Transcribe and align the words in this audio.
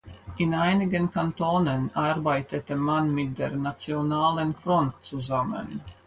In 0.37 0.55
einigen 0.55 1.11
Kantonen 1.11 1.91
arbeitete 1.93 2.75
man 2.75 3.13
mit 3.13 3.37
der 3.37 3.51
Nationalen 3.51 4.55
Front 4.55 4.95
zusammen. 5.03 5.81